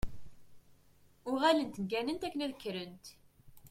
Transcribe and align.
Uɣalent 1.29 1.81
gganent 1.89 2.27
akken 2.27 2.43
ad 2.45 2.53
kkrent. 2.55 3.05